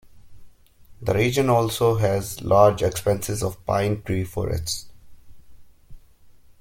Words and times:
The 0.99 1.13
region 1.13 1.47
also 1.47 1.97
has 1.97 2.41
large 2.41 2.81
expanses 2.81 3.43
of 3.43 3.63
pine 3.67 4.01
tree 4.01 4.23
forests. 4.23 4.87